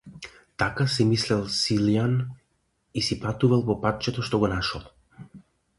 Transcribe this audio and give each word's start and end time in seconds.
Така 0.61 0.87
си 0.93 1.05
мислел 1.09 1.43
Силјан 1.57 2.15
и 3.01 3.05
си 3.09 3.21
патувал 3.27 3.63
по 3.69 3.79
патчето 3.87 4.29
што 4.31 4.43
го 4.45 4.53
нашол. 4.57 4.91